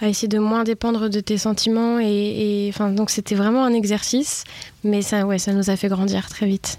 à 0.00 0.08
essayer 0.08 0.28
de 0.28 0.38
moins 0.38 0.64
dépendre 0.64 1.08
de 1.08 1.20
tes 1.20 1.38
sentiments. 1.38 1.98
Et, 2.00 2.70
enfin, 2.72 2.90
donc 2.90 3.10
c'était 3.10 3.34
vraiment 3.34 3.64
un 3.64 3.72
exercice, 3.72 4.44
mais 4.84 5.02
ça, 5.02 5.26
ouais, 5.26 5.38
ça 5.38 5.52
nous 5.52 5.70
a 5.70 5.76
fait 5.76 5.88
grandir 5.88 6.28
très 6.28 6.46
vite. 6.46 6.78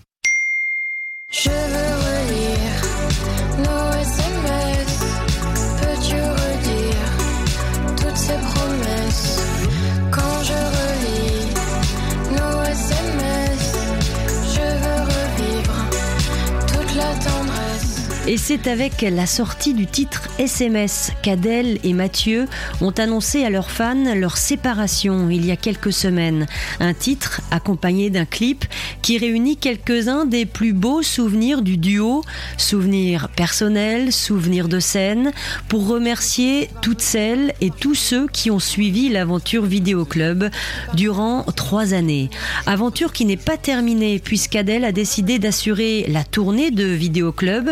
Et 18.30 18.36
c'est 18.36 18.68
avec 18.68 19.04
la 19.04 19.26
sortie 19.26 19.74
du 19.74 19.88
titre 19.88 20.28
SMS 20.38 21.14
qu'Adèle 21.24 21.80
et 21.86 21.94
Mathieu 21.94 22.48
ont 22.82 22.92
annoncé 22.92 23.46
à 23.46 23.50
leurs 23.50 23.72
fans 23.72 24.16
leur 24.16 24.36
séparation 24.36 25.30
il 25.30 25.46
y 25.46 25.52
a 25.52 25.56
quelques 25.56 25.94
semaines. 25.94 26.46
Un 26.82 26.94
titre 26.94 27.40
accompagné 27.52 28.10
d'un 28.10 28.26
clip 28.26 28.66
qui 29.02 29.18
réunit 29.18 29.56
quelques-uns 29.56 30.26
des 30.26 30.46
plus 30.46 30.74
beaux 30.74 31.04
souvenirs 31.04 31.62
du 31.62 31.78
duo, 31.78 32.22
souvenirs 32.58 33.30
personnels, 33.30 34.12
souvenirs 34.12 34.68
de 34.68 34.82
scène, 34.82 35.32
pour 35.70 35.88
remercier 35.88 36.70
toutes 36.82 37.02
celles 37.02 37.54
et 37.62 37.70
tous 37.72 37.96
ceux 37.96 38.28
qui 38.28 38.52
ont 38.52 38.60
suivi 38.60 39.08
l'aventure 39.08 39.64
Vidéo 39.64 40.04
Club 40.04 40.50
durant 40.94 41.44
trois 41.56 41.94
années. 41.94 42.30
Aventure 42.66 43.14
qui 43.14 43.24
n'est 43.24 43.38
pas 43.38 43.56
terminée 43.56 44.20
puisqu'Adèle 44.20 44.84
a 44.84 44.92
décidé 44.92 45.40
d'assurer 45.40 46.06
la 46.10 46.26
tournée 46.26 46.72
de 46.72 46.84
Vidéo 46.84 47.32
Club 47.32 47.72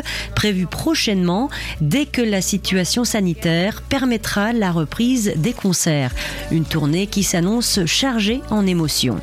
prochainement 0.54 1.50
dès 1.82 2.06
que 2.06 2.22
la 2.22 2.42
situation 2.42 3.04
sanitaire 3.04 3.82
permettra 3.82 4.54
la 4.54 4.72
reprise 4.72 5.34
des 5.36 5.54
concerts. 5.54 6.12
Une 6.52 6.66
tournée 6.66 7.08
qui 7.08 7.24
s'annonce 7.24 7.86
chargée 7.86 8.42
en 8.50 8.68
émotions. 8.68 9.20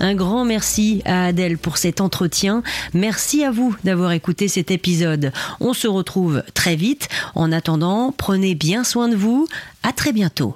Un 0.00 0.14
grand 0.14 0.44
merci 0.44 1.02
à 1.04 1.26
Adèle 1.26 1.58
pour 1.58 1.76
cet 1.76 2.00
entretien. 2.00 2.62
Merci 2.94 3.44
à 3.44 3.50
vous 3.50 3.76
d'avoir 3.84 4.12
écouté 4.12 4.48
cet 4.48 4.70
épisode. 4.70 5.32
On 5.60 5.74
se 5.74 5.88
retrouve 5.88 6.42
très 6.54 6.76
vite. 6.76 7.08
En 7.34 7.52
attendant, 7.52 8.14
prenez 8.16 8.54
bien 8.54 8.84
soin 8.84 9.08
de 9.08 9.16
vous. 9.16 9.46
À 9.82 9.92
très 9.92 10.12
bientôt. 10.12 10.54